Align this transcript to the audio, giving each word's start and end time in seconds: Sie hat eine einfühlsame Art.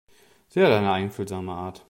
Sie 0.47 0.59
hat 0.63 0.71
eine 0.71 0.91
einfühlsame 0.93 1.51
Art. 1.51 1.79